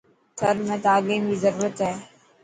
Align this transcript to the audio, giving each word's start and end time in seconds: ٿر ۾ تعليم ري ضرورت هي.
ٿر 0.37 0.55
۾ 0.69 0.75
تعليم 0.85 1.21
ري 1.31 1.37
ضرورت 1.43 1.77
هي. 1.87 1.93